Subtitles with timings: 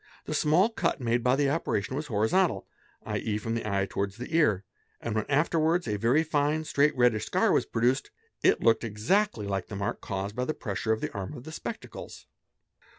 [0.25, 2.65] The small cut made by the operation was: horizontal,
[3.05, 4.63] 7.e., from the eye towards the ear,
[4.99, 8.09] and when afterwards a very fine, straight reddish scar was produced,
[8.41, 11.51] it looked exactly lke a mark caused by the pressure of the arm of the
[11.51, 12.25] spectacles.